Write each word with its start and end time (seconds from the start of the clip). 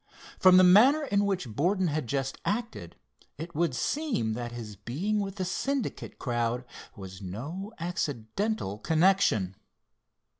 From 0.39 0.57
the 0.57 0.63
manner 0.63 1.03
in 1.03 1.25
which 1.27 1.47
Borden 1.53 1.89
had 1.89 2.07
just 2.07 2.39
acted, 2.43 2.95
it 3.37 3.53
would 3.53 3.75
seem 3.75 4.33
that 4.33 4.51
his 4.51 4.75
being 4.75 5.19
with 5.19 5.35
the 5.35 5.45
Syndicate 5.45 6.17
crowd 6.17 6.65
was 6.97 7.21
no 7.21 7.71
accidental 7.79 8.79
connection. 8.79 9.55